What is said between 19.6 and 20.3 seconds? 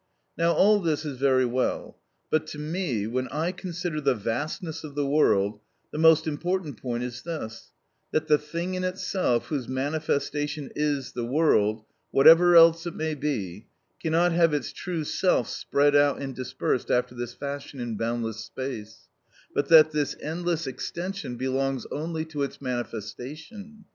that this